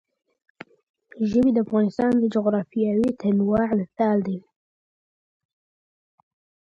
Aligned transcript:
ژبې 1.29 1.51
د 1.53 1.57
افغانستان 1.65 2.11
د 2.19 2.23
جغرافیوي 2.35 3.09
تنوع 3.19 3.61
مثال 3.79 4.17
دی. 4.27 4.39